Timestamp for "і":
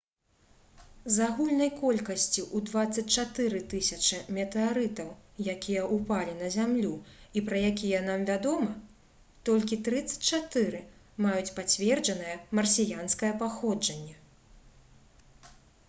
7.41-7.45